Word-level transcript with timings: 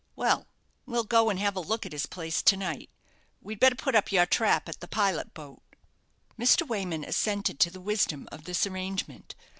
"Well, 0.15 0.47
we'll 0.87 1.03
go 1.03 1.29
and 1.29 1.37
have 1.39 1.55
a 1.55 1.59
look 1.59 1.85
at 1.85 1.91
his 1.91 2.07
place 2.07 2.41
to 2.41 2.57
night. 2.57 2.89
We'd 3.39 3.59
better 3.59 3.75
put 3.75 3.93
up 3.93 4.11
your 4.11 4.25
trap 4.25 4.67
at 4.67 4.79
the 4.79 4.87
'Pilot 4.87 5.35
Boat.'" 5.35 5.61
Mr. 6.39 6.67
Wayman 6.67 7.03
assented 7.03 7.59
to 7.59 7.69
the 7.69 7.79
wisdom 7.81 8.27
of 8.31 8.45
this 8.45 8.65
arrangement. 8.65 9.35